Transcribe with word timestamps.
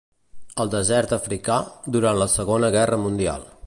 Al 0.63 0.71
desert 0.75 1.13
africà, 1.19 1.59
durant 1.97 2.21
la 2.25 2.31
Segona 2.41 2.77
Guerra 2.79 3.05
Mundial. 3.09 3.51